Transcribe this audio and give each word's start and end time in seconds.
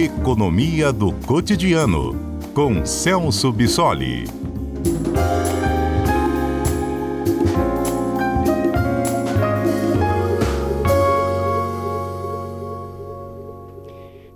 Economia 0.00 0.92
do 0.92 1.12
Cotidiano, 1.26 2.14
com 2.54 2.86
Celso 2.86 3.50
Bissoli. 3.50 4.26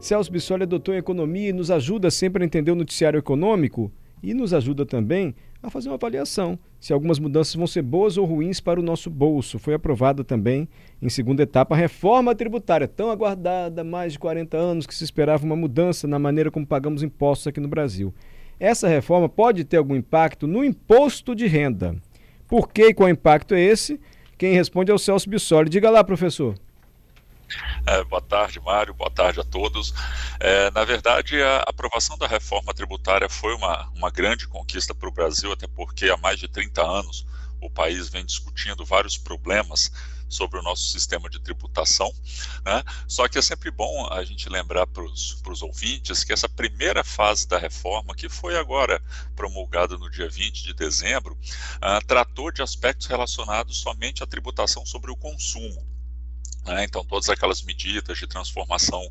Celso 0.01 0.33
Bissoli 0.33 0.65
é 0.65 0.67
doutor 0.67 0.97
em 0.97 0.99
economia 0.99 1.51
e 1.51 1.53
nos 1.53 1.71
ajuda 1.71 2.11
sempre 2.11 2.43
a 2.43 2.45
entender 2.45 2.73
o 2.73 2.75
noticiário 2.75 3.19
econômico 3.19 3.89
e 4.21 4.35
nos 4.35 4.53
ajuda 4.53 4.85
também 4.85 5.33
a 5.63 5.71
fazer 5.71 5.89
uma 5.89 5.95
avaliação 5.95 6.59
se 6.81 6.93
algumas 6.93 7.21
mudanças 7.21 7.55
vão 7.55 7.67
ser 7.67 7.83
boas 7.83 8.17
ou 8.17 8.27
ruins 8.27 8.59
para 8.59 8.81
o 8.81 8.83
nosso 8.83 9.09
bolso. 9.09 9.57
Foi 9.59 9.73
aprovada 9.73 10.25
também, 10.25 10.69
em 11.01 11.09
segunda 11.09 11.45
etapa, 11.45 11.77
a 11.77 11.79
reforma 11.79 12.35
tributária, 12.35 12.89
tão 12.89 13.09
aguardada 13.09 13.83
há 13.83 13.85
mais 13.85 14.15
de 14.15 14.19
40 14.19 14.57
anos 14.57 14.87
que 14.87 14.95
se 14.95 15.05
esperava 15.05 15.45
uma 15.45 15.55
mudança 15.55 16.09
na 16.09 16.19
maneira 16.19 16.51
como 16.51 16.67
pagamos 16.67 17.05
impostos 17.05 17.47
aqui 17.47 17.61
no 17.61 17.69
Brasil. 17.69 18.13
Essa 18.59 18.89
reforma 18.89 19.29
pode 19.29 19.65
ter 19.65 19.77
algum 19.77 19.95
impacto 19.95 20.49
no 20.49 20.65
imposto 20.65 21.37
de 21.37 21.47
renda. 21.47 21.97
Por 22.49 22.69
que 22.69 22.87
e 22.87 22.95
qual 22.95 23.09
impacto 23.09 23.55
é 23.55 23.61
esse? 23.61 24.01
Quem 24.37 24.55
responde 24.55 24.91
é 24.91 24.95
o 24.95 24.99
Celso 24.99 25.31
Bissoli. 25.31 25.71
Diga 25.71 25.89
lá, 25.89 26.03
professor. 26.03 26.57
É, 27.87 28.05
boa 28.05 28.23
tarde, 28.23 28.61
Mário. 28.61 28.95
Boa 28.95 29.11
tarde 29.11 29.41
a 29.41 29.45
todos. 29.45 29.93
É, 30.39 30.71
na 30.71 30.85
verdade, 30.85 31.41
a 31.43 31.65
aprovação 31.67 32.17
da 32.17 32.27
reforma 32.27 32.73
tributária 32.73 33.29
foi 33.29 33.55
uma, 33.55 33.89
uma 33.95 34.11
grande 34.11 34.47
conquista 34.47 34.95
para 34.95 35.09
o 35.09 35.13
Brasil, 35.13 35.53
até 35.53 35.67
porque 35.67 36.09
há 36.09 36.17
mais 36.17 36.39
de 36.39 36.49
30 36.49 36.83
anos 36.83 37.27
o 37.61 37.71
país 37.71 38.09
vem 38.09 38.25
discutindo 38.25 38.85
vários 38.85 39.17
problemas 39.17 39.91
sobre 40.33 40.59
o 40.59 40.63
nosso 40.63 40.91
sistema 40.91 41.29
de 41.29 41.39
tributação. 41.39 42.11
Né? 42.65 42.83
Só 43.07 43.29
que 43.29 43.39
é 43.39 43.43
sempre 43.43 43.71
bom 43.71 44.09
a 44.11 44.25
gente 44.25 44.49
lembrar 44.49 44.87
para 44.87 45.05
os 45.05 45.63
ouvintes 45.63 46.25
que 46.25 46.33
essa 46.33 46.49
primeira 46.49 47.05
fase 47.05 47.47
da 47.47 47.59
reforma, 47.59 48.15
que 48.15 48.29
foi 48.29 48.57
agora 48.57 49.01
promulgada 49.37 49.97
no 49.99 50.11
dia 50.11 50.29
20 50.29 50.65
de 50.65 50.75
dezembro, 50.75 51.35
uh, 51.35 52.05
tratou 52.07 52.51
de 52.51 52.63
aspectos 52.63 53.07
relacionados 53.07 53.79
somente 53.79 54.23
à 54.23 54.27
tributação 54.27 54.87
sobre 54.87 55.11
o 55.11 55.17
consumo. 55.17 55.87
Né? 56.65 56.85
Então, 56.85 57.05
todas 57.05 57.29
aquelas 57.29 57.63
medidas 57.63 58.19
de 58.19 58.27
transformação 58.27 59.03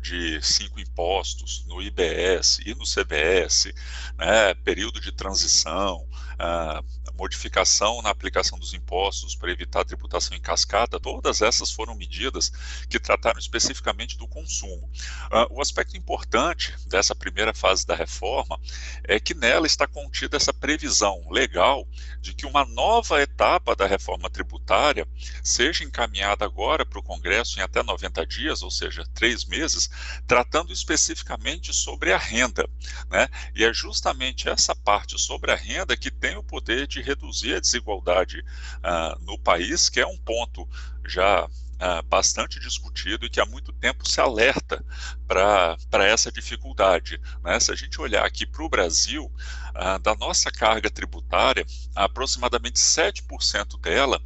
de 0.00 0.42
cinco 0.42 0.80
impostos 0.80 1.64
no 1.66 1.80
IBS 1.80 2.58
e 2.66 2.74
no 2.74 2.84
CBS, 2.84 3.72
né? 4.18 4.54
período 4.54 5.00
de 5.00 5.12
transição, 5.12 6.06
a 6.38 6.82
modificação 7.14 8.02
na 8.02 8.10
aplicação 8.10 8.58
dos 8.58 8.74
impostos 8.74 9.36
para 9.36 9.52
evitar 9.52 9.84
tributação 9.84 10.36
em 10.36 10.40
cascata, 10.40 10.98
todas 10.98 11.40
essas 11.40 11.70
foram 11.70 11.94
medidas 11.94 12.50
que 12.88 12.98
trataram 12.98 13.38
especificamente 13.38 14.18
do 14.18 14.26
consumo. 14.26 14.90
Uh, 15.30 15.54
o 15.56 15.60
aspecto 15.60 15.96
importante 15.96 16.74
dessa 16.88 17.14
primeira 17.14 17.54
fase 17.54 17.86
da 17.86 17.94
reforma 17.94 18.58
é 19.04 19.20
que 19.20 19.34
nela 19.34 19.66
está 19.66 19.86
contida 19.86 20.36
essa 20.36 20.52
previsão 20.52 21.22
legal 21.30 21.86
de 22.20 22.34
que 22.34 22.46
uma 22.46 22.64
nova 22.64 23.22
etapa 23.22 23.76
da 23.76 23.86
reforma 23.86 24.28
tributária 24.28 25.06
seja 25.44 25.84
encaminhada 25.84 26.44
agora 26.44 26.81
para 26.84 26.98
o 26.98 27.02
Congresso 27.02 27.58
em 27.58 27.62
até 27.62 27.82
90 27.82 28.26
dias, 28.26 28.62
ou 28.62 28.70
seja, 28.70 29.04
três 29.14 29.44
meses, 29.44 29.90
tratando 30.26 30.72
especificamente 30.72 31.72
sobre 31.72 32.12
a 32.12 32.18
renda. 32.18 32.68
Né? 33.10 33.28
E 33.54 33.64
é 33.64 33.72
justamente 33.72 34.48
essa 34.48 34.74
parte 34.74 35.18
sobre 35.20 35.52
a 35.52 35.56
renda 35.56 35.96
que 35.96 36.10
tem 36.10 36.36
o 36.36 36.42
poder 36.42 36.86
de 36.86 37.00
reduzir 37.00 37.54
a 37.54 37.60
desigualdade 37.60 38.40
uh, 38.40 39.24
no 39.24 39.38
país, 39.38 39.88
que 39.88 40.00
é 40.00 40.06
um 40.06 40.18
ponto 40.18 40.68
já 41.06 41.46
uh, 41.46 42.02
bastante 42.08 42.60
discutido 42.60 43.26
e 43.26 43.30
que 43.30 43.40
há 43.40 43.46
muito 43.46 43.72
tempo 43.72 44.08
se 44.08 44.20
alerta 44.20 44.84
para 45.26 46.06
essa 46.06 46.30
dificuldade. 46.30 47.20
Né? 47.42 47.58
Se 47.58 47.72
a 47.72 47.74
gente 47.74 48.00
olhar 48.00 48.24
aqui 48.24 48.46
para 48.46 48.62
o 48.62 48.68
Brasil, 48.68 49.30
uh, 49.70 49.98
da 49.98 50.14
nossa 50.14 50.50
carga 50.50 50.90
tributária, 50.90 51.66
aproximadamente 51.94 52.78
7% 52.78 53.80
dela 53.80 54.20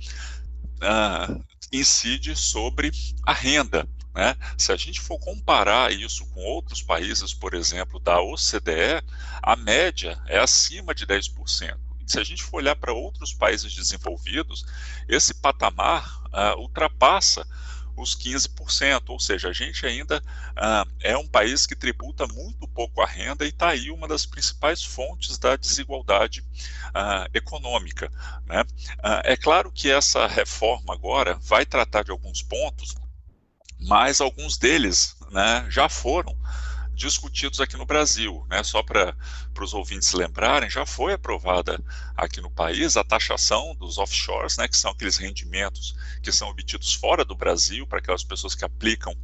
incide 1.72 2.36
sobre 2.36 2.90
a 3.24 3.32
renda. 3.32 3.88
Né? 4.14 4.34
Se 4.56 4.72
a 4.72 4.76
gente 4.76 5.00
for 5.00 5.18
comparar 5.18 5.92
isso 5.92 6.24
com 6.26 6.40
outros 6.40 6.82
países, 6.82 7.34
por 7.34 7.54
exemplo, 7.54 8.00
da 8.00 8.20
OCDE, 8.20 9.02
a 9.42 9.56
média 9.56 10.18
é 10.26 10.38
acima 10.38 10.94
de 10.94 11.06
10% 11.06 11.76
se 12.06 12.20
a 12.20 12.24
gente 12.24 12.42
for 12.42 12.58
olhar 12.58 12.76
para 12.76 12.92
outros 12.92 13.34
países 13.34 13.74
desenvolvidos, 13.74 14.64
esse 15.08 15.34
patamar 15.34 16.22
uh, 16.26 16.58
ultrapassa 16.60 17.46
os 17.96 18.14
15%, 18.14 19.04
ou 19.08 19.18
seja, 19.18 19.48
a 19.48 19.52
gente 19.52 19.86
ainda 19.86 20.18
uh, 20.18 20.90
é 21.00 21.16
um 21.16 21.26
país 21.26 21.66
que 21.66 21.74
tributa 21.74 22.26
muito 22.26 22.68
pouco 22.68 23.00
a 23.00 23.06
renda 23.06 23.44
e 23.44 23.48
está 23.48 23.68
aí 23.68 23.90
uma 23.90 24.06
das 24.06 24.26
principais 24.26 24.82
fontes 24.82 25.38
da 25.38 25.56
desigualdade 25.56 26.40
uh, 26.40 27.28
econômica. 27.32 28.10
Né? 28.46 28.62
Uh, 28.98 29.22
é 29.24 29.36
claro 29.36 29.72
que 29.72 29.90
essa 29.90 30.26
reforma 30.26 30.92
agora 30.92 31.38
vai 31.40 31.64
tratar 31.64 32.04
de 32.04 32.10
alguns 32.10 32.42
pontos, 32.42 32.94
mas 33.80 34.20
alguns 34.20 34.58
deles 34.58 35.16
né, 35.30 35.66
já 35.68 35.88
foram 35.88 36.36
discutidos 36.96 37.60
aqui 37.60 37.76
no 37.76 37.84
Brasil. 37.84 38.44
Né? 38.48 38.62
Só 38.64 38.82
para 38.82 39.14
os 39.60 39.74
ouvintes 39.74 40.12
lembrarem, 40.12 40.68
já 40.68 40.86
foi 40.86 41.12
aprovada 41.12 41.78
aqui 42.16 42.40
no 42.40 42.50
país 42.50 42.96
a 42.96 43.04
taxação 43.04 43.74
dos 43.76 43.98
offshores, 43.98 44.56
né, 44.56 44.66
que 44.66 44.76
são 44.76 44.90
aqueles 44.90 45.18
rendimentos 45.18 45.94
que 46.22 46.32
são 46.32 46.48
obtidos 46.48 46.94
fora 46.94 47.24
do 47.24 47.36
Brasil, 47.36 47.86
para 47.86 47.98
aquelas 47.98 48.24
pessoas 48.24 48.54
que 48.54 48.64
aplicam, 48.64 49.14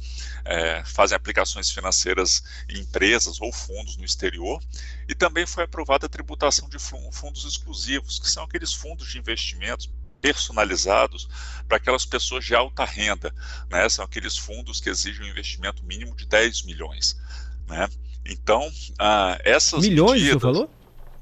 é, 0.45 0.83
fazem 0.85 1.15
aplicações 1.15 1.71
financeiras 1.71 2.43
em 2.69 2.79
empresas 2.79 3.41
ou 3.41 3.51
fundos 3.51 3.97
no 3.97 4.05
exterior. 4.05 4.61
E 5.09 5.15
também 5.15 5.45
foi 5.45 5.63
aprovada 5.63 6.05
a 6.05 6.09
tributação 6.09 6.69
de 6.69 6.77
fundos 6.79 7.43
exclusivos, 7.43 8.19
que 8.19 8.29
são 8.29 8.43
aqueles 8.43 8.73
fundos 8.73 9.09
de 9.09 9.17
investimentos 9.17 9.89
personalizados 10.21 11.27
para 11.67 11.75
aquelas 11.75 12.05
pessoas 12.05 12.45
de 12.45 12.55
alta 12.55 12.85
renda, 12.85 13.35
né? 13.69 13.89
São 13.89 14.05
aqueles 14.05 14.37
fundos 14.37 14.79
que 14.79 14.89
exigem 14.89 15.25
um 15.25 15.29
investimento 15.29 15.83
mínimo 15.83 16.15
de 16.15 16.25
10 16.25 16.63
milhões. 16.63 17.19
Né? 17.67 17.87
Então, 18.25 18.69
ah, 18.99 19.37
essas 19.43 19.81
milhões, 19.81 20.21
medidas, 20.21 20.33
você 20.33 20.39
falou? 20.39 20.69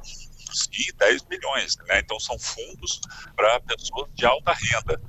Sim, 0.03 0.91
10 0.97 1.25
milhões. 1.29 1.77
Né? 1.87 1.99
Então, 1.99 2.19
são 2.19 2.37
fundos 2.37 2.99
para 3.35 3.59
pessoas 3.61 4.09
de 4.13 4.25
alta 4.25 4.53
renda. 4.53 5.01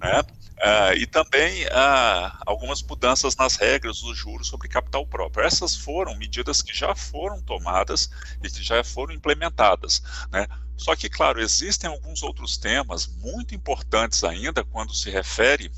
Né? 0.00 0.22
Ah, 0.64 0.94
e 0.94 1.06
também 1.06 1.66
ah, 1.72 2.40
algumas 2.46 2.82
mudanças 2.82 3.34
nas 3.34 3.56
regras 3.56 4.00
dos 4.00 4.16
juros 4.16 4.46
sobre 4.46 4.68
capital 4.68 5.04
próprio. 5.06 5.44
Essas 5.44 5.74
foram 5.74 6.16
medidas 6.16 6.62
que 6.62 6.72
já 6.72 6.94
foram 6.94 7.42
tomadas 7.42 8.10
e 8.42 8.48
que 8.48 8.62
já 8.62 8.84
foram 8.84 9.12
implementadas. 9.12 10.02
Né? 10.30 10.46
Só 10.76 10.94
que, 10.94 11.08
claro, 11.08 11.40
existem 11.40 11.90
alguns 11.90 12.22
outros 12.22 12.56
temas 12.56 13.06
muito 13.06 13.54
importantes 13.54 14.22
ainda 14.24 14.64
quando 14.64 14.94
se 14.94 15.10
refere 15.10 15.70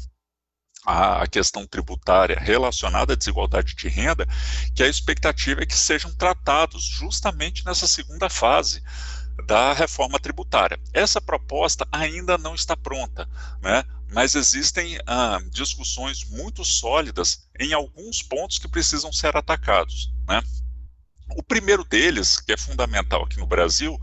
a 0.85 1.27
questão 1.27 1.67
tributária 1.67 2.39
relacionada 2.39 3.15
à 3.15 3.17
desigualdade 3.17 3.75
de 3.75 3.89
renda, 3.89 4.27
que 4.75 4.83
a 4.83 4.89
expectativa 4.89 5.63
é 5.63 5.67
que 5.67 5.77
sejam 5.77 6.13
tratados 6.15 6.85
justamente 6.85 7.65
nessa 7.65 7.87
segunda 7.87 8.29
fase 8.29 8.83
da 9.47 9.73
reforma 9.73 10.19
tributária. 10.19 10.79
Essa 10.93 11.21
proposta 11.21 11.87
ainda 11.91 12.39
não 12.39 12.55
está 12.55 12.77
pronta, 12.77 13.29
né? 13.61 13.85
mas 14.13 14.35
existem 14.35 14.99
ah, 15.07 15.41
discussões 15.51 16.25
muito 16.25 16.65
sólidas 16.65 17.49
em 17.59 17.73
alguns 17.73 18.23
pontos 18.23 18.59
que 18.59 18.69
precisam 18.69 19.13
ser 19.13 19.37
atacados. 19.37 20.13
Né? 20.29 20.41
O 21.37 21.43
primeiro 21.43 21.85
deles, 21.85 22.39
que 22.39 22.53
é 22.53 22.57
fundamental 22.57 23.25
aqui 23.25 23.39
no 23.39 23.47
Brasil, 23.47 23.99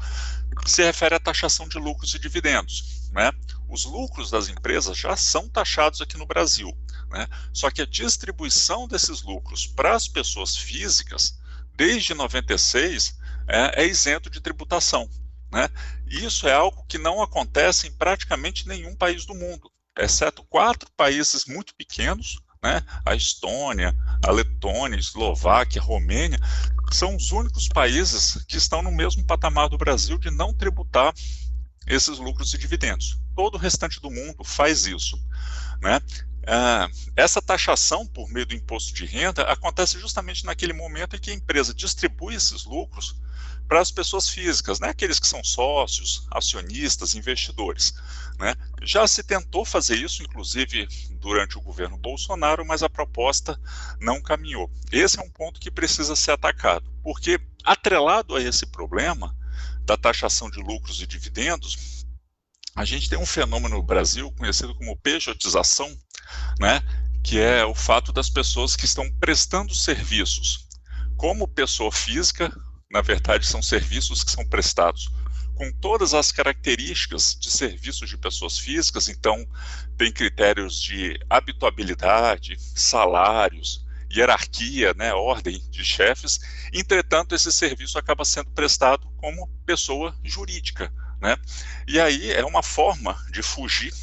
se 0.66 0.84
refere 0.84 1.16
à 1.16 1.20
taxação 1.20 1.68
de 1.68 1.78
lucros 1.78 2.14
e 2.14 2.20
dividendos. 2.20 3.10
Né? 3.12 3.32
Os 3.68 3.86
lucros 3.86 4.30
das 4.30 4.48
empresas 4.50 4.98
já 4.98 5.16
são 5.16 5.48
taxados 5.50 6.02
aqui 6.02 6.18
no 6.18 6.26
Brasil, 6.26 6.76
né? 7.09 7.28
só 7.53 7.70
que 7.70 7.82
a 7.82 7.86
distribuição 7.86 8.88
desses 8.88 9.22
lucros 9.22 9.68
para 9.68 9.96
as 9.96 10.08
pessoas 10.08 10.56
físicas, 10.56 11.38
desde 11.76 12.14
96, 12.14 13.18
é, 13.48 13.84
é 13.84 13.88
isento 13.88 14.30
de 14.30 14.40
tributação. 14.40 15.09
Né? 15.52 15.70
Isso 16.08 16.48
é 16.48 16.54
algo 16.54 16.86
que 16.88 16.97
não 16.97 17.22
acontece 17.22 17.88
em 17.88 17.92
praticamente 17.92 18.68
nenhum 18.68 18.96
país 18.96 19.26
do 19.26 19.36
mundo, 19.36 19.70
exceto 19.97 20.44
quatro 20.46 20.90
países 20.96 21.46
muito 21.46 21.76
pequenos, 21.76 22.40
né? 22.63 22.84
a 23.03 23.16
Estônia, 23.16 23.96
a 24.23 24.31
Letônia, 24.31 24.96
a 24.96 24.99
Eslováquia, 24.99 25.81
a 25.81 25.84
Romênia, 25.84 26.40
são 26.91 27.16
os 27.16 27.31
únicos 27.31 27.67
países 27.67 28.43
que 28.47 28.58
estão 28.58 28.81
no 28.84 28.91
mesmo 28.91 29.23
patamar 29.25 29.69
do 29.69 29.78
Brasil 29.78 30.17
de 30.19 30.29
não 30.29 30.53
tributar 30.53 31.13
esses 31.87 32.19
lucros 32.19 32.53
e 32.53 32.58
dividendos. 32.58 33.19
Todo 33.35 33.55
o 33.55 33.58
restante 33.58 33.99
do 33.99 34.11
mundo 34.11 34.43
faz 34.43 34.85
isso. 34.85 35.17
Né? 35.81 35.99
Ah, 36.46 36.87
essa 37.16 37.41
taxação 37.41 38.05
por 38.05 38.29
meio 38.29 38.46
do 38.46 38.53
imposto 38.53 38.93
de 38.93 39.05
renda 39.05 39.43
acontece 39.43 39.99
justamente 39.99 40.46
naquele 40.46 40.73
momento 40.73 41.16
em 41.16 41.19
que 41.19 41.31
a 41.31 41.35
empresa 41.35 41.73
distribui 41.73 42.35
esses 42.35 42.66
lucros 42.66 43.19
para 43.72 43.79
as 43.79 43.90
pessoas 43.90 44.28
físicas, 44.28 44.82
né, 44.82 44.90
aqueles 44.90 45.18
que 45.18 45.26
são 45.26 45.41
sócios, 45.46 46.28
acionistas, 46.29 47.16
investidores. 47.16 47.94
Né? 48.38 48.53
Já 48.82 49.08
se 49.08 49.23
tentou 49.23 49.64
fazer 49.64 49.96
isso, 49.96 50.22
inclusive 50.22 50.90
durante 51.22 51.58
o 51.58 51.62
governo 51.62 51.96
Bolsonaro, 51.96 52.66
mas 52.66 52.84
a 52.84 52.90
proposta 52.90 53.58
não 53.97 54.22
caminhou. 54.22 54.70
Esse 54.91 55.20
é 55.20 55.23
um 55.23 55.32
ponto 55.32 55.58
que 55.58 55.72
precisa 55.72 56.18
ser 56.18 56.32
atacado, 56.32 56.91
porque 57.02 57.40
atrelado 57.64 58.35
a 58.35 58.41
esse 58.41 58.66
problema 58.66 59.34
da 59.85 59.96
taxação 59.96 60.50
de 60.50 60.59
lucros 60.59 61.02
e 61.02 61.08
dividendos, 61.08 62.06
a 62.76 62.84
gente 62.84 63.09
tem 63.09 63.18
um 63.18 63.26
fenômeno 63.26 63.78
no 63.78 63.84
Brasil 63.84 64.29
conhecido 64.34 64.76
como 64.76 64.97
pejotização, 64.97 65.97
né, 66.59 66.82
que 67.23 67.40
é 67.40 67.64
o 67.64 67.73
fato 67.73 68.12
das 68.12 68.29
pessoas 68.29 68.76
que 68.76 68.84
estão 68.84 69.09
prestando 69.14 69.73
serviços 69.73 70.68
como 71.16 71.47
pessoa 71.47 71.91
física, 71.91 72.52
na 72.91 73.02
verdade 73.02 73.46
são 73.46 73.61
serviços 73.61 74.23
que 74.23 74.32
são 74.32 74.46
prestados 74.46 75.09
com 75.55 75.72
todas 75.73 76.14
as 76.14 76.32
características 76.32 77.38
de 77.40 77.52
serviços 77.52 78.09
de 78.09 78.17
pessoas 78.17 78.58
físicas, 78.58 79.08
então 79.08 79.47
tem 79.96 80.11
critérios 80.11 80.82
de 80.82 81.20
habituabilidade, 81.29 82.58
salários, 82.76 83.85
hierarquia, 84.11 84.93
né, 84.96 85.14
ordem 85.14 85.61
de 85.70 85.85
chefes. 85.85 86.40
Entretanto, 86.73 87.35
esse 87.35 87.52
serviço 87.52 87.99
acaba 87.99 88.26
sendo 88.26 88.49
prestado 88.52 89.08
como 89.17 89.47
pessoa 89.64 90.17
jurídica, 90.23 90.91
né? 91.22 91.37
E 91.87 91.99
aí 91.99 92.32
é 92.32 92.44
uma 92.44 92.64
forma 92.64 93.16
de 93.32 93.44
fugir 93.44 93.94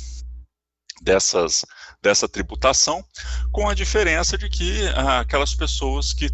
dessas 1.02 1.64
dessa 2.00 2.28
tributação, 2.28 3.04
com 3.50 3.68
a 3.68 3.74
diferença 3.74 4.38
de 4.38 4.48
que 4.48 4.86
ah, 4.94 5.20
aquelas 5.20 5.54
pessoas 5.54 6.12
que 6.12 6.30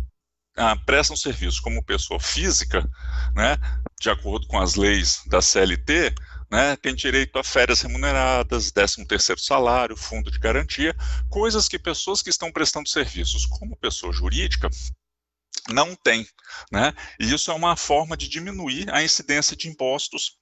ah, 0.57 0.77
prestam 0.77 1.17
serviço 1.17 1.61
como 1.63 1.85
pessoa 1.85 2.21
física, 2.21 2.89
né, 3.35 3.57
de 4.01 4.11
acordo 4.11 4.47
com 4.47 4.59
as 4.59 4.75
leis 4.75 5.23
da 5.27 5.43
CLT, 5.43 6.15
né, 6.51 6.77
tem 6.77 6.95
direito 6.95 7.39
a 7.39 7.45
férias 7.45 7.81
remuneradas, 7.81 8.71
13 8.71 9.05
terceiro 9.07 9.41
salário, 9.41 9.97
fundo 9.97 10.31
de 10.31 10.39
garantia, 10.39 10.95
coisas 11.29 11.69
que 11.69 11.79
pessoas 11.79 12.23
que 12.23 12.31
estão 12.31 12.53
prestando 12.53 12.89
serviços 12.89 13.47
como 13.47 13.77
pessoa 13.77 14.13
jurídica 14.13 14.71
não 15.69 15.95
têm, 15.95 16.27
né? 16.71 16.93
E 17.19 17.33
isso 17.33 17.51
é 17.51 17.55
uma 17.55 17.77
forma 17.77 18.17
de 18.17 18.29
diminuir 18.29 18.93
a 18.93 19.03
incidência 19.03 19.57
de 19.57 19.69
impostos 19.69 20.37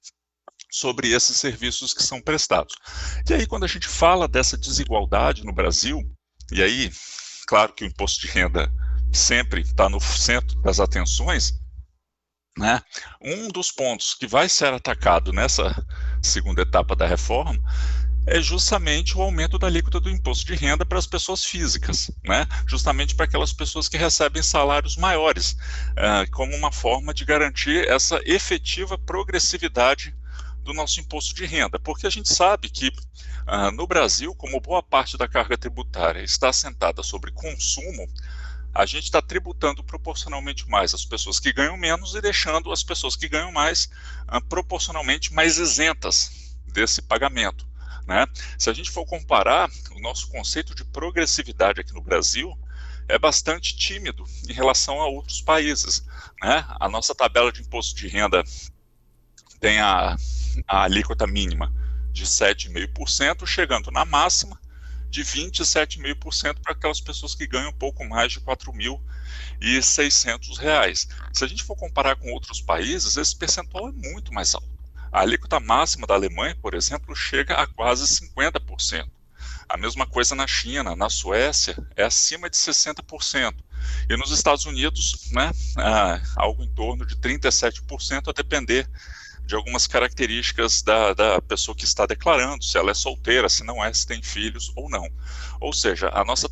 sobre 0.69 1.11
esses 1.11 1.37
serviços 1.37 1.93
que 1.93 2.03
são 2.03 2.19
prestados. 2.19 2.75
E 3.29 3.33
aí, 3.33 3.45
quando 3.45 3.63
a 3.63 3.67
gente 3.67 3.87
fala 3.87 4.27
dessa 4.27 4.57
desigualdade 4.57 5.45
no 5.45 5.53
Brasil, 5.53 6.01
e 6.51 6.61
aí, 6.61 6.91
claro 7.47 7.73
que 7.73 7.85
o 7.85 7.87
imposto 7.87 8.21
de 8.21 8.27
renda 8.27 8.71
sempre 9.13 9.61
está 9.61 9.87
no 9.87 9.99
centro 9.99 10.59
das 10.61 10.79
atenções, 10.79 11.59
né? 12.57 12.81
Um 13.21 13.47
dos 13.47 13.71
pontos 13.71 14.13
que 14.13 14.27
vai 14.27 14.49
ser 14.49 14.73
atacado 14.73 15.31
nessa 15.31 15.85
segunda 16.21 16.61
etapa 16.61 16.95
da 16.95 17.07
reforma 17.07 17.59
é 18.25 18.41
justamente 18.41 19.17
o 19.17 19.21
aumento 19.21 19.59
da 19.59 19.67
alíquota 19.67 19.99
do 19.99 20.09
imposto 20.09 20.45
de 20.45 20.55
renda 20.55 20.85
para 20.85 20.97
as 20.97 21.07
pessoas 21.07 21.43
físicas, 21.43 22.09
né? 22.23 22.47
justamente 22.67 23.15
para 23.15 23.25
aquelas 23.25 23.51
pessoas 23.51 23.89
que 23.89 23.97
recebem 23.97 24.41
salários 24.41 24.95
maiores, 24.95 25.57
uh, 25.91 26.29
como 26.31 26.55
uma 26.55 26.71
forma 26.71 27.13
de 27.13 27.25
garantir 27.25 27.87
essa 27.89 28.21
efetiva 28.25 28.97
progressividade 28.97 30.15
do 30.63 30.73
nosso 30.73 31.01
imposto 31.01 31.35
de 31.35 31.45
renda, 31.45 31.77
porque 31.77 32.07
a 32.07 32.09
gente 32.09 32.33
sabe 32.33 32.69
que 32.69 32.87
uh, 32.87 33.71
no 33.73 33.85
Brasil, 33.85 34.33
como 34.35 34.61
boa 34.61 34.81
parte 34.81 35.17
da 35.17 35.27
carga 35.27 35.57
tributária 35.57 36.21
está 36.21 36.49
assentada 36.49 37.03
sobre 37.03 37.31
consumo, 37.31 38.07
a 38.73 38.85
gente 38.85 39.03
está 39.03 39.21
tributando 39.21 39.83
proporcionalmente 39.83 40.67
mais 40.67 40.93
as 40.93 41.05
pessoas 41.05 41.39
que 41.39 41.53
ganham 41.53 41.77
menos 41.77 42.15
e 42.15 42.21
deixando 42.21 42.71
as 42.71 42.81
pessoas 42.81 43.15
que 43.15 43.29
ganham 43.29 43.51
mais 43.51 43.89
uh, 44.33 44.43
proporcionalmente 44.49 45.31
mais 45.31 45.57
isentas 45.57 46.55
desse 46.65 47.01
pagamento. 47.01 47.67
Né? 48.07 48.25
Se 48.57 48.69
a 48.69 48.73
gente 48.73 48.89
for 48.89 49.05
comparar, 49.05 49.69
o 49.91 49.99
nosso 49.99 50.27
conceito 50.29 50.73
de 50.73 50.83
progressividade 50.85 51.79
aqui 51.79 51.93
no 51.93 52.01
Brasil 52.01 52.57
é 53.07 53.19
bastante 53.19 53.75
tímido 53.75 54.23
em 54.49 54.53
relação 54.53 54.99
a 54.99 55.07
outros 55.07 55.41
países. 55.41 56.03
Né? 56.41 56.65
A 56.79 56.89
nossa 56.89 57.13
tabela 57.13 57.51
de 57.51 57.61
imposto 57.61 57.95
de 57.95 58.07
renda 58.07 58.43
tem 59.59 59.79
a, 59.79 60.15
a 60.67 60.83
alíquota 60.83 61.27
mínima 61.27 61.71
de 62.11 62.25
7,5%, 62.25 63.45
chegando 63.45 63.91
na 63.91 64.03
máxima 64.03 64.59
de 65.13 65.23
27,5% 65.23 66.57
para 66.63 66.73
aquelas 66.73 66.99
pessoas 66.99 67.35
que 67.35 67.45
ganham 67.45 67.69
um 67.69 67.73
pouco 67.73 68.03
mais 68.03 68.31
de 68.31 68.39
R$ 68.39 68.45
4.600. 68.45 71.07
Se 71.31 71.43
a 71.43 71.47
gente 71.47 71.63
for 71.63 71.75
comparar 71.75 72.15
com 72.15 72.31
outros 72.31 72.59
países, 72.59 73.15
esse 73.15 73.35
percentual 73.35 73.89
é 73.89 73.91
muito 73.91 74.33
mais 74.33 74.55
alto. 74.55 74.73
A 75.11 75.21
alíquota 75.21 75.59
máxima 75.59 76.07
da 76.07 76.15
Alemanha, 76.15 76.57
por 76.59 76.73
exemplo, 76.73 77.15
chega 77.15 77.53
a 77.53 77.67
quase 77.67 78.05
50%. 78.05 79.07
A 79.69 79.77
mesma 79.77 80.07
coisa 80.07 80.33
na 80.33 80.47
China, 80.47 80.95
na 80.95 81.11
Suécia, 81.11 81.77
é 81.95 82.03
acima 82.03 82.49
de 82.49 82.57
60%. 82.57 83.53
E 84.09 84.17
nos 84.17 84.31
Estados 84.31 84.65
Unidos, 84.65 85.29
né, 85.31 85.51
é 85.77 86.19
algo 86.35 86.63
em 86.63 86.73
torno 86.73 87.05
de 87.05 87.15
37%, 87.17 88.29
a 88.29 88.31
depender 88.31 88.89
de 89.45 89.55
algumas 89.55 89.87
características 89.87 90.81
da, 90.81 91.13
da 91.13 91.41
pessoa 91.41 91.75
que 91.75 91.83
está 91.83 92.05
declarando, 92.05 92.63
se 92.63 92.77
ela 92.77 92.91
é 92.91 92.93
solteira, 92.93 93.49
se 93.49 93.63
não 93.63 93.83
é, 93.83 93.93
se 93.93 94.07
tem 94.07 94.21
filhos 94.21 94.71
ou 94.75 94.89
não. 94.89 95.07
Ou 95.59 95.73
seja, 95.73 96.09
a 96.13 96.23
nossa 96.23 96.49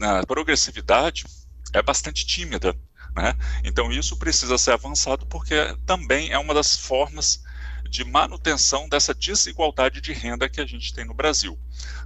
a 0.00 0.26
progressividade 0.26 1.24
é 1.72 1.82
bastante 1.82 2.26
tímida. 2.26 2.74
Né? 3.14 3.34
Então, 3.64 3.90
isso 3.90 4.16
precisa 4.16 4.56
ser 4.56 4.72
avançado 4.72 5.26
porque 5.26 5.54
também 5.84 6.30
é 6.30 6.38
uma 6.38 6.54
das 6.54 6.76
formas 6.76 7.42
de 7.88 8.04
manutenção 8.04 8.88
dessa 8.88 9.12
desigualdade 9.12 10.00
de 10.00 10.12
renda 10.12 10.48
que 10.48 10.60
a 10.60 10.66
gente 10.66 10.94
tem 10.94 11.04
no 11.04 11.14
Brasil. 11.14 11.58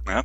Né? 0.05 0.21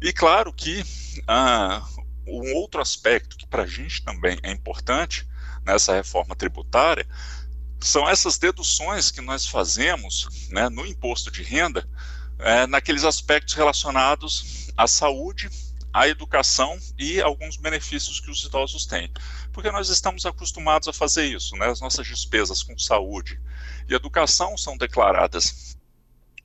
E 0.00 0.12
claro 0.12 0.52
que 0.52 0.82
ah, 1.28 1.86
um 2.26 2.54
outro 2.54 2.80
aspecto 2.80 3.36
que 3.36 3.46
para 3.46 3.64
a 3.64 3.66
gente 3.66 4.02
também 4.02 4.38
é 4.42 4.50
importante 4.50 5.28
nessa 5.64 5.94
reforma 5.94 6.34
tributária 6.34 7.06
são 7.86 8.08
essas 8.08 8.38
deduções 8.38 9.10
que 9.10 9.20
nós 9.20 9.46
fazemos 9.46 10.48
né, 10.50 10.68
no 10.68 10.86
imposto 10.86 11.30
de 11.30 11.42
renda 11.42 11.88
é, 12.38 12.66
naqueles 12.66 13.04
aspectos 13.04 13.54
relacionados 13.54 14.68
à 14.76 14.86
saúde, 14.86 15.48
à 15.92 16.08
educação 16.08 16.78
e 16.98 17.20
alguns 17.20 17.56
benefícios 17.56 18.18
que 18.18 18.30
os 18.30 18.44
idosos 18.44 18.86
têm. 18.86 19.10
Porque 19.52 19.70
nós 19.70 19.88
estamos 19.88 20.24
acostumados 20.24 20.88
a 20.88 20.92
fazer 20.92 21.26
isso, 21.26 21.54
né? 21.56 21.66
as 21.66 21.80
nossas 21.80 22.06
despesas 22.06 22.62
com 22.62 22.78
saúde 22.78 23.40
e 23.88 23.94
educação 23.94 24.56
são 24.56 24.76
declaradas 24.76 25.76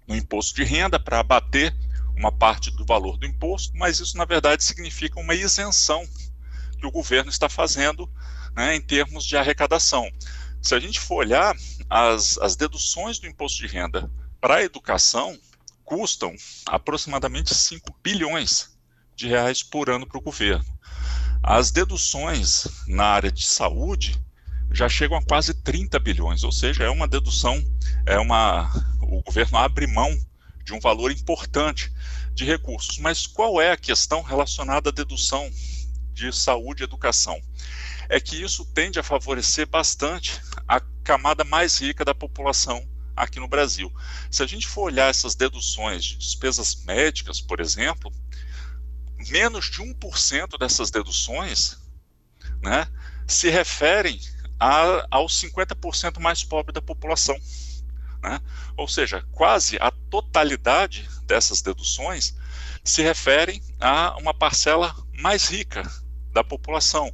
no 0.08 0.16
imposto 0.16 0.56
de 0.56 0.64
renda 0.64 1.00
para 1.00 1.20
abater 1.20 1.76
uma 2.16 2.32
parte 2.32 2.72
do 2.72 2.86
valor 2.86 3.18
do 3.18 3.26
imposto, 3.26 3.76
mas 3.78 4.00
isso 4.00 4.18
na 4.18 4.26
verdade 4.26 4.64
significa 4.64 5.20
uma 5.20 5.36
isenção 5.36 6.06
que 6.80 6.86
o 6.86 6.92
governo 6.92 7.30
está 7.30 7.48
fazendo 7.48 8.10
né, 8.56 8.76
em 8.76 8.82
termos 8.82 9.24
de 9.24 9.38
arrecadação. 9.38 10.10
Se 10.62 10.76
a 10.76 10.80
gente 10.80 11.00
for 11.00 11.18
olhar, 11.18 11.56
as, 11.90 12.38
as 12.40 12.56
deduções 12.56 13.20
do 13.20 13.28
imposto 13.28 13.60
de 13.60 13.68
renda 13.68 14.10
para 14.40 14.56
a 14.56 14.64
educação 14.64 15.38
custam 15.84 16.36
aproximadamente 16.66 17.56
5 17.56 17.96
bilhões 18.04 18.78
de 19.16 19.28
reais 19.28 19.64
por 19.64 19.90
ano 19.90 20.06
para 20.06 20.18
o 20.18 20.22
governo. 20.22 20.66
As 21.42 21.72
deduções 21.72 22.68
na 22.88 23.06
área 23.06 23.32
de 23.32 23.46
saúde 23.46 24.22
já 24.72 24.90
chegam 24.90 25.18
a 25.18 25.24
quase 25.24 25.54
30 25.54 25.98
bilhões, 26.00 26.44
ou 26.44 26.52
seja, 26.52 26.84
é 26.84 26.90
uma 26.90 27.08
dedução, 27.08 27.64
é 28.06 28.20
uma 28.20 28.70
o 29.02 29.22
governo 29.24 29.58
abre 29.58 29.88
mão 29.88 30.14
de 30.64 30.74
um 30.74 30.80
valor 30.80 31.12
importante 31.12 31.92
de 32.34 32.44
recursos. 32.44 32.98
Mas 33.00 33.26
qual 33.26 33.62
é 33.62 33.72
a 33.72 33.78
questão 33.78 34.22
relacionada 34.22 34.90
à 34.90 34.92
dedução 34.92 35.50
de 36.14 36.32
saúde 36.36 36.84
e 36.84 36.86
educação? 36.86 37.42
É 38.10 38.20
que 38.20 38.42
isso 38.42 38.66
tende 38.74 39.00
a 39.00 39.04
favorecer 39.04 39.68
bastante 39.68 40.42
a 40.68 40.80
camada 41.04 41.44
mais 41.44 41.78
rica 41.80 42.04
da 42.06 42.16
população 42.16 42.88
aqui 43.16 43.40
no 43.40 43.48
Brasil. 43.48 43.92
Se 44.30 44.44
a 44.44 44.46
gente 44.46 44.68
for 44.68 44.84
olhar 44.84 45.10
essas 45.10 45.36
deduções 45.36 46.06
de 46.06 46.18
despesas 46.18 46.84
médicas, 46.86 47.42
por 47.42 47.60
exemplo, 47.60 48.12
menos 49.30 49.66
de 49.66 49.82
1% 49.82 50.58
dessas 50.60 50.92
deduções 50.92 51.78
né, 52.62 52.88
se 53.28 53.50
referem 53.50 54.20
a, 54.60 55.06
aos 55.12 55.42
50% 55.42 56.20
mais 56.20 56.44
pobres 56.44 56.74
da 56.74 56.82
população. 56.82 57.38
Né? 58.22 58.40
Ou 58.76 58.88
seja, 58.88 59.24
quase 59.32 59.78
a 59.80 59.92
totalidade 59.92 61.08
dessas 61.24 61.62
deduções 61.62 62.36
se 62.84 63.02
referem 63.02 63.62
a 63.80 64.16
uma 64.18 64.34
parcela 64.34 64.96
mais 65.20 65.48
rica 65.48 65.84
da 66.32 66.44
população. 66.44 67.14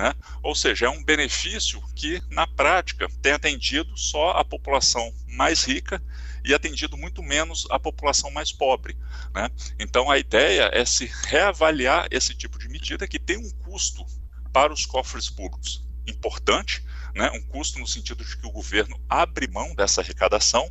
Né? 0.00 0.14
Ou 0.42 0.54
seja, 0.54 0.86
é 0.86 0.88
um 0.88 1.04
benefício 1.04 1.78
que, 1.94 2.22
na 2.30 2.46
prática, 2.46 3.06
tem 3.20 3.32
atendido 3.32 3.94
só 3.98 4.30
a 4.30 4.42
população 4.42 5.12
mais 5.26 5.62
rica 5.62 6.02
e 6.42 6.54
atendido 6.54 6.96
muito 6.96 7.22
menos 7.22 7.66
a 7.70 7.78
população 7.78 8.30
mais 8.30 8.50
pobre. 8.50 8.96
Né? 9.34 9.50
Então, 9.78 10.10
a 10.10 10.18
ideia 10.18 10.70
é 10.72 10.86
se 10.86 11.04
reavaliar 11.24 12.08
esse 12.10 12.34
tipo 12.34 12.58
de 12.58 12.66
medida 12.70 13.06
que 13.06 13.18
tem 13.18 13.36
um 13.36 13.50
custo 13.62 14.06
para 14.50 14.72
os 14.72 14.86
cofres 14.86 15.28
públicos 15.28 15.86
importante, 16.06 16.82
né, 17.14 17.30
um 17.32 17.42
custo 17.42 17.78
no 17.78 17.86
sentido 17.86 18.24
de 18.24 18.38
que 18.38 18.46
o 18.46 18.50
governo 18.50 18.98
abre 19.06 19.46
mão 19.48 19.74
dessa 19.74 20.00
arrecadação 20.00 20.70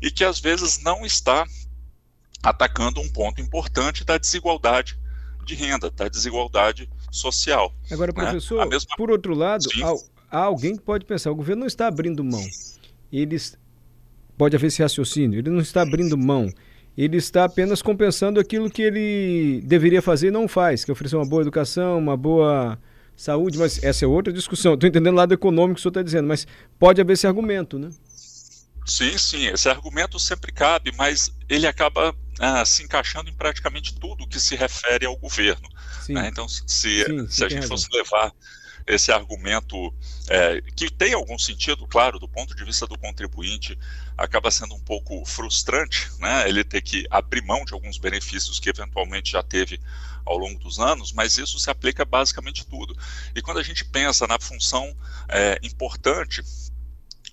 e 0.00 0.08
que 0.08 0.24
às 0.24 0.38
vezes 0.38 0.78
não 0.78 1.04
está 1.04 1.44
atacando 2.40 3.00
um 3.00 3.10
ponto 3.10 3.40
importante 3.40 4.04
da 4.04 4.16
desigualdade 4.18 4.96
de 5.44 5.56
renda, 5.56 5.90
da 5.90 6.08
desigualdade 6.08 6.88
social. 7.12 7.72
Agora, 7.90 8.12
né? 8.12 8.22
professor, 8.22 8.64
né? 8.64 8.70
mesma... 8.70 8.96
por 8.96 9.10
outro 9.10 9.34
lado, 9.34 9.66
há, 10.30 10.38
alguém 10.38 10.74
que 10.74 10.82
pode 10.82 11.04
pensar, 11.04 11.30
o 11.30 11.34
governo 11.34 11.60
não 11.60 11.66
está 11.66 11.86
abrindo 11.86 12.24
mão. 12.24 12.44
Eles 13.12 13.56
pode 14.36 14.56
haver 14.56 14.68
esse 14.68 14.82
raciocínio, 14.82 15.38
ele 15.38 15.50
não 15.50 15.60
está 15.60 15.82
abrindo 15.82 16.16
mão. 16.16 16.50
Ele 16.96 17.16
está 17.16 17.44
apenas 17.44 17.80
compensando 17.80 18.38
aquilo 18.38 18.70
que 18.70 18.82
ele 18.82 19.62
deveria 19.64 20.02
fazer 20.02 20.28
e 20.28 20.30
não 20.30 20.46
faz, 20.48 20.84
que 20.84 20.90
é 20.90 20.92
oferecer 20.92 21.16
uma 21.16 21.24
boa 21.24 21.42
educação, 21.42 21.98
uma 21.98 22.16
boa 22.16 22.78
saúde, 23.16 23.58
mas 23.58 23.82
essa 23.82 24.04
é 24.04 24.08
outra 24.08 24.32
discussão. 24.32 24.74
Estou 24.74 24.88
entendendo 24.88 25.14
o 25.14 25.16
lado 25.16 25.32
econômico 25.32 25.74
que 25.74 25.80
o 25.80 25.82
senhor 25.82 25.90
está 25.90 26.02
dizendo, 26.02 26.28
mas 26.28 26.46
pode 26.78 27.00
haver 27.00 27.14
esse 27.14 27.26
argumento, 27.26 27.78
né? 27.78 27.90
Sim, 28.84 29.16
sim, 29.16 29.46
esse 29.46 29.68
argumento 29.68 30.18
sempre 30.18 30.52
cabe, 30.52 30.92
mas 30.96 31.32
ele 31.48 31.66
acaba 31.66 32.14
ah, 32.38 32.64
se 32.64 32.82
encaixando 32.82 33.30
em 33.30 33.34
praticamente 33.34 33.94
tudo 33.94 34.26
que 34.26 34.40
se 34.40 34.56
refere 34.56 35.06
ao 35.06 35.16
governo. 35.16 35.68
Né? 36.08 36.28
Então, 36.28 36.48
se, 36.48 36.62
sim, 36.66 37.28
se 37.28 37.44
a 37.44 37.48
gente 37.48 37.66
fosse 37.66 37.88
levar 37.92 38.32
esse 38.86 39.12
argumento 39.12 39.94
é, 40.28 40.60
que 40.74 40.90
tem 40.90 41.12
algum 41.12 41.38
sentido, 41.38 41.86
claro, 41.86 42.18
do 42.18 42.28
ponto 42.28 42.54
de 42.54 42.64
vista 42.64 42.86
do 42.86 42.98
contribuinte, 42.98 43.78
acaba 44.16 44.50
sendo 44.50 44.74
um 44.74 44.80
pouco 44.80 45.24
frustrante, 45.24 46.10
né? 46.18 46.48
Ele 46.48 46.64
ter 46.64 46.82
que 46.82 47.06
abrir 47.10 47.42
mão 47.42 47.64
de 47.64 47.74
alguns 47.74 47.98
benefícios 47.98 48.58
que 48.58 48.68
eventualmente 48.68 49.32
já 49.32 49.42
teve 49.42 49.80
ao 50.24 50.36
longo 50.36 50.58
dos 50.58 50.78
anos, 50.78 51.12
mas 51.12 51.38
isso 51.38 51.58
se 51.58 51.70
aplica 51.70 52.04
basicamente 52.04 52.66
tudo. 52.66 52.96
E 53.34 53.42
quando 53.42 53.58
a 53.58 53.62
gente 53.62 53.84
pensa 53.84 54.26
na 54.26 54.38
função 54.38 54.96
é, 55.28 55.58
importante 55.62 56.42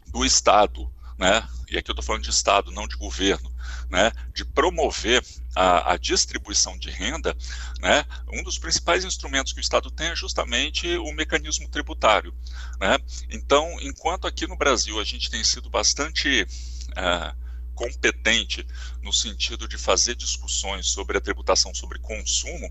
do 0.08 0.26
Estado 0.26 0.92
né, 1.18 1.48
e 1.72 1.78
aqui 1.78 1.90
eu 1.90 1.94
estou 1.94 2.04
falando 2.04 2.24
de 2.24 2.30
Estado, 2.30 2.72
não 2.72 2.88
de 2.88 2.96
governo, 2.96 3.54
né, 3.90 4.12
de 4.34 4.44
promover 4.44 5.24
a, 5.56 5.94
a, 5.94 5.98
distribuição 5.98 6.78
de 6.78 6.90
renda, 6.90 7.36
né, 7.80 8.06
um 8.34 8.44
dos 8.44 8.58
principais 8.58 9.06
instrumentos 9.06 9.54
que 9.54 9.60
o 9.60 9.62
Estado 9.62 9.92
tem 9.92 10.08
é 10.08 10.16
justamente 10.16 10.98
o 10.98 11.12
mecanismo 11.12 11.68
tributário. 11.70 12.34
Né? 12.80 12.98
Então, 13.30 13.78
enquanto 13.82 14.28
aqui 14.28 14.48
no 14.48 14.58
Brasil 14.58 15.00
a 15.00 15.04
gente 15.04 15.30
tem 15.30 15.44
sido 15.44 15.70
bastante 15.70 16.48
é, 16.96 17.34
competente 17.76 18.68
no 19.02 19.14
sentido 19.14 19.68
de 19.68 19.78
fazer 19.78 20.16
discussões 20.16 20.88
sobre 20.88 21.18
a 21.18 21.22
tributação 21.22 21.74
sobre 21.74 21.98
consumo, 22.00 22.70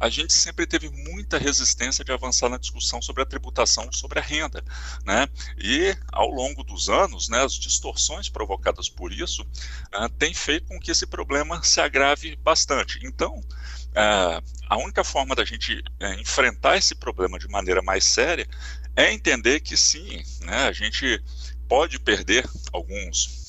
a 0.00 0.08
gente 0.08 0.32
sempre 0.32 0.66
teve 0.66 0.88
muita 0.90 1.38
resistência 1.38 2.04
de 2.04 2.12
avançar 2.12 2.48
na 2.48 2.58
discussão 2.58 3.00
sobre 3.00 3.22
a 3.22 3.26
tributação 3.26 3.90
sobre 3.92 4.18
a 4.18 4.22
renda, 4.22 4.62
né? 5.04 5.26
E 5.58 5.96
ao 6.12 6.28
longo 6.30 6.62
dos 6.62 6.88
anos, 6.88 7.28
né, 7.28 7.42
as 7.42 7.54
distorções 7.54 8.28
provocadas 8.28 8.88
por 8.88 9.12
isso 9.12 9.42
uh, 9.42 10.08
têm 10.18 10.34
feito 10.34 10.66
com 10.66 10.78
que 10.78 10.90
esse 10.90 11.06
problema 11.06 11.62
se 11.62 11.80
agrave 11.80 12.36
bastante. 12.36 13.00
Então, 13.04 13.38
uh, 13.38 14.42
a 14.68 14.76
única 14.76 15.02
forma 15.02 15.34
da 15.34 15.44
gente 15.44 15.78
uh, 15.78 16.20
enfrentar 16.20 16.76
esse 16.76 16.94
problema 16.94 17.38
de 17.38 17.48
maneira 17.48 17.82
mais 17.82 18.04
séria 18.04 18.46
é 18.94 19.12
entender 19.12 19.60
que 19.60 19.76
sim, 19.76 20.22
né, 20.42 20.66
a 20.66 20.72
gente 20.72 21.22
pode 21.68 21.98
perder 21.98 22.48
alguns 22.72 23.45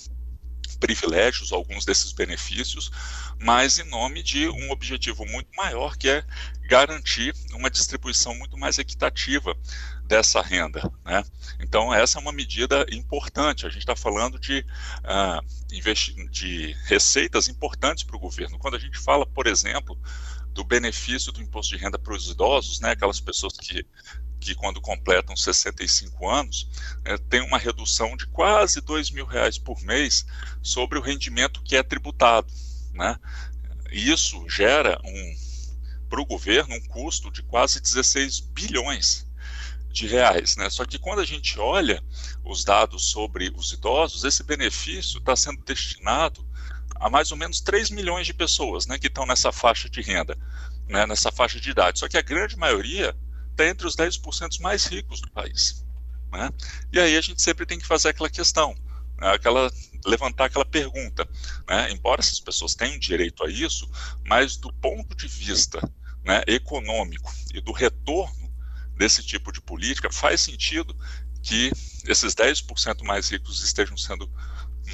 privilégios, 0.79 1.51
alguns 1.51 1.85
desses 1.85 2.11
benefícios, 2.11 2.91
mas 3.39 3.79
em 3.79 3.89
nome 3.89 4.23
de 4.23 4.47
um 4.49 4.71
objetivo 4.71 5.25
muito 5.25 5.49
maior, 5.55 5.97
que 5.97 6.09
é 6.09 6.23
garantir 6.67 7.33
uma 7.53 7.69
distribuição 7.69 8.35
muito 8.35 8.57
mais 8.57 8.77
equitativa 8.77 9.55
dessa 10.05 10.41
renda. 10.41 10.81
Né? 11.05 11.23
Então, 11.59 11.93
essa 11.93 12.17
é 12.17 12.21
uma 12.21 12.31
medida 12.31 12.85
importante. 12.91 13.65
A 13.65 13.69
gente 13.69 13.79
está 13.79 13.95
falando 13.95 14.39
de, 14.39 14.65
uh, 15.03 16.29
de 16.29 16.75
receitas 16.85 17.47
importantes 17.47 18.03
para 18.03 18.15
o 18.15 18.19
governo. 18.19 18.57
Quando 18.59 18.75
a 18.75 18.79
gente 18.79 18.97
fala, 18.97 19.25
por 19.25 19.47
exemplo, 19.47 19.97
do 20.51 20.63
benefício 20.63 21.31
do 21.31 21.41
imposto 21.41 21.75
de 21.75 21.81
renda 21.83 21.99
para 21.99 22.13
os 22.13 22.29
idosos, 22.29 22.79
né, 22.79 22.91
aquelas 22.91 23.19
pessoas 23.19 23.53
que 23.53 23.85
que 24.39 24.55
quando 24.55 24.79
completam 24.79 25.35
65 25.35 26.29
anos, 26.29 26.69
é, 27.03 27.17
tem 27.17 27.41
uma 27.41 27.57
redução 27.57 28.15
de 28.15 28.27
quase 28.27 28.81
2 28.81 29.11
mil 29.11 29.25
reais 29.25 29.57
por 29.57 29.81
mês 29.81 30.25
sobre 30.61 30.97
o 30.97 31.01
rendimento 31.01 31.61
que 31.63 31.75
é 31.75 31.83
tributado. 31.83 32.51
Né? 32.93 33.17
Isso 33.91 34.47
gera 34.49 34.99
um, 35.03 35.35
para 36.09 36.21
o 36.21 36.25
governo 36.25 36.75
um 36.75 36.81
custo 36.87 37.31
de 37.31 37.41
quase 37.43 37.81
16 37.81 38.39
bilhões 38.39 39.27
de 39.91 40.07
reais. 40.07 40.55
Né? 40.55 40.69
Só 40.69 40.85
que 40.85 40.99
quando 40.99 41.19
a 41.19 41.25
gente 41.25 41.59
olha 41.59 42.03
os 42.43 42.63
dados 42.63 43.11
sobre 43.11 43.51
os 43.55 43.71
idosos, 43.73 44.23
esse 44.23 44.43
benefício 44.43 45.19
está 45.19 45.35
sendo 45.35 45.63
destinado 45.63 46.45
a 46.99 47.09
mais 47.09 47.31
ou 47.31 47.37
menos 47.37 47.61
3 47.61 47.89
milhões 47.91 48.25
de 48.25 48.33
pessoas 48.33 48.87
né, 48.87 48.97
que 48.97 49.07
estão 49.07 49.25
nessa 49.25 49.51
faixa 49.51 49.89
de 49.89 50.01
renda, 50.01 50.37
né, 50.87 51.05
nessa 51.05 51.31
faixa 51.31 51.59
de 51.59 51.69
idade. 51.69 51.99
Só 51.99 52.07
que 52.07 52.17
a 52.17 52.21
grande 52.21 52.57
maioria 52.57 53.15
está 53.57 53.67
entre 53.67 53.87
os 53.87 53.95
10% 53.95 54.61
mais 54.61 54.85
ricos 54.85 55.19
do 55.19 55.31
país. 55.31 55.83
Né? 56.31 56.49
E 56.93 56.99
aí 56.99 57.17
a 57.17 57.21
gente 57.21 57.41
sempre 57.41 57.65
tem 57.65 57.79
que 57.79 57.87
fazer 57.87 58.09
aquela 58.09 58.29
questão, 58.29 58.75
né? 59.19 59.33
aquela 59.33 59.71
levantar 60.05 60.45
aquela 60.45 60.65
pergunta. 60.65 61.27
Né? 61.67 61.91
Embora 61.91 62.21
essas 62.21 62.39
pessoas 62.39 62.75
tenham 62.75 62.99
direito 62.99 63.43
a 63.43 63.49
isso, 63.49 63.89
mas 64.25 64.55
do 64.55 64.71
ponto 64.73 65.15
de 65.15 65.27
vista 65.27 65.81
né, 66.23 66.43
econômico 66.47 67.33
e 67.53 67.59
do 67.59 67.71
retorno 67.71 68.47
desse 68.95 69.23
tipo 69.23 69.51
de 69.51 69.61
política, 69.61 70.11
faz 70.11 70.41
sentido 70.41 70.95
que 71.41 71.71
esses 72.05 72.35
10% 72.35 73.03
mais 73.03 73.29
ricos 73.29 73.63
estejam 73.63 73.97
sendo 73.97 74.29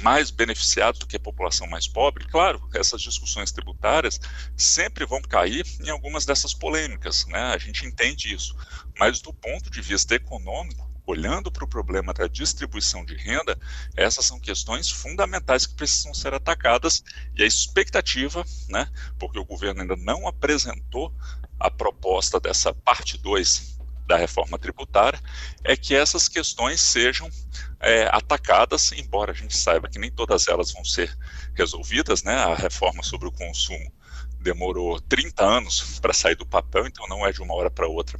mais 0.02 0.30
beneficiados 0.30 0.98
do 0.98 1.06
que 1.06 1.16
a 1.16 1.20
população 1.20 1.66
mais 1.66 1.86
pobre, 1.86 2.24
claro, 2.26 2.68
essas 2.74 3.00
discussões 3.00 3.52
tributárias 3.52 4.20
sempre 4.56 5.04
vão 5.06 5.22
cair 5.22 5.66
em 5.80 5.90
algumas 5.90 6.24
dessas 6.24 6.52
polêmicas, 6.52 7.26
né? 7.26 7.54
A 7.54 7.58
gente 7.58 7.86
entende 7.86 8.34
isso. 8.34 8.56
Mas 8.98 9.20
do 9.20 9.32
ponto 9.32 9.70
de 9.70 9.80
vista 9.80 10.14
econômico, 10.14 10.90
olhando 11.06 11.50
para 11.50 11.64
o 11.64 11.68
problema 11.68 12.12
da 12.14 12.26
distribuição 12.26 13.04
de 13.04 13.14
renda, 13.14 13.58
essas 13.96 14.24
são 14.24 14.40
questões 14.40 14.90
fundamentais 14.90 15.66
que 15.66 15.74
precisam 15.74 16.14
ser 16.14 16.32
atacadas 16.32 17.04
e 17.36 17.42
a 17.42 17.46
expectativa, 17.46 18.44
né, 18.68 18.90
porque 19.18 19.38
o 19.38 19.44
governo 19.44 19.82
ainda 19.82 19.96
não 19.96 20.26
apresentou 20.26 21.14
a 21.60 21.70
proposta 21.70 22.40
dessa 22.40 22.72
parte 22.72 23.18
2 23.18 23.73
da 24.06 24.16
reforma 24.16 24.58
tributária 24.58 25.20
é 25.62 25.76
que 25.76 25.94
essas 25.94 26.28
questões 26.28 26.80
sejam 26.80 27.28
é, 27.80 28.08
atacadas, 28.12 28.92
embora 28.92 29.32
a 29.32 29.34
gente 29.34 29.56
saiba 29.56 29.88
que 29.88 29.98
nem 29.98 30.10
todas 30.10 30.48
elas 30.48 30.72
vão 30.72 30.84
ser 30.84 31.16
resolvidas, 31.54 32.22
né? 32.22 32.34
A 32.34 32.54
reforma 32.54 33.02
sobre 33.02 33.28
o 33.28 33.32
consumo 33.32 33.92
demorou 34.40 35.00
30 35.00 35.42
anos 35.42 35.98
para 36.00 36.12
sair 36.12 36.34
do 36.34 36.44
papel, 36.44 36.86
então 36.86 37.06
não 37.08 37.26
é 37.26 37.32
de 37.32 37.40
uma 37.40 37.54
hora 37.54 37.70
para 37.70 37.88
outra 37.88 38.18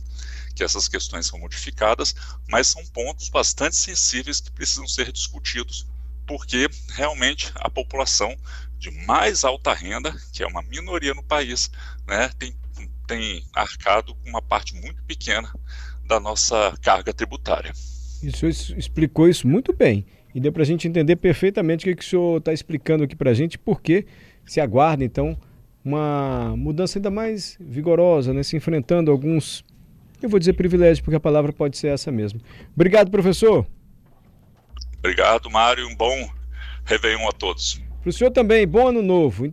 que 0.54 0.62
essas 0.62 0.88
questões 0.88 1.26
são 1.26 1.38
modificadas, 1.38 2.14
mas 2.48 2.68
são 2.68 2.84
pontos 2.86 3.28
bastante 3.28 3.76
sensíveis 3.76 4.40
que 4.40 4.52
precisam 4.52 4.86
ser 4.86 5.10
discutidos, 5.10 5.86
porque 6.26 6.68
realmente 6.90 7.52
a 7.56 7.68
população 7.68 8.34
de 8.78 8.90
mais 8.90 9.44
alta 9.44 9.74
renda, 9.74 10.14
que 10.32 10.42
é 10.42 10.46
uma 10.46 10.62
minoria 10.62 11.12
no 11.12 11.22
país, 11.22 11.70
né, 12.06 12.30
tem 12.38 12.56
tem 13.06 13.44
arcado 13.54 14.14
com 14.14 14.28
uma 14.28 14.42
parte 14.42 14.74
muito 14.74 15.02
pequena 15.04 15.52
da 16.06 16.20
nossa 16.20 16.74
carga 16.82 17.12
tributária. 17.12 17.72
Isso 18.22 18.46
explicou 18.46 19.28
isso 19.28 19.46
muito 19.46 19.72
bem 19.72 20.06
e 20.34 20.40
deu 20.40 20.52
para 20.52 20.62
a 20.62 20.66
gente 20.66 20.88
entender 20.88 21.16
perfeitamente 21.16 21.84
o 21.84 21.88
que, 21.88 21.96
que 21.96 22.04
o 22.04 22.08
senhor 22.08 22.38
está 22.38 22.52
explicando 22.52 23.04
aqui 23.04 23.14
para 23.14 23.30
a 23.30 23.34
gente, 23.34 23.58
porque 23.58 24.06
se 24.44 24.60
aguarda 24.60 25.04
então 25.04 25.38
uma 25.84 26.54
mudança 26.56 26.98
ainda 26.98 27.10
mais 27.10 27.56
vigorosa, 27.60 28.32
né, 28.32 28.42
se 28.42 28.56
enfrentando 28.56 29.10
alguns, 29.10 29.64
eu 30.22 30.28
vou 30.28 30.38
dizer 30.38 30.54
privilégios, 30.54 31.00
porque 31.00 31.16
a 31.16 31.20
palavra 31.20 31.52
pode 31.52 31.76
ser 31.76 31.88
essa 31.88 32.10
mesmo. 32.10 32.40
Obrigado, 32.74 33.10
professor. 33.10 33.66
Obrigado, 34.98 35.50
Mário. 35.50 35.86
Um 35.86 35.94
bom 35.94 36.30
Réveillon 36.84 37.28
a 37.28 37.32
todos. 37.32 37.80
Para 38.00 38.10
o 38.10 38.12
senhor 38.12 38.30
também, 38.30 38.66
bom 38.66 38.88
ano 38.88 39.02
novo. 39.02 39.42